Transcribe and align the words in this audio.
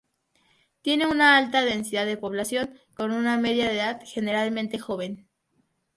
Tiene 0.81 1.05
una 1.05 1.37
alta 1.37 1.61
densidad 1.63 2.07
de 2.07 2.17
población, 2.17 2.73
con 2.95 3.11
una 3.11 3.37
media 3.37 3.67
de 3.67 3.75
edad 3.75 4.01
generalmente 4.03 4.79
joven. 4.79 5.27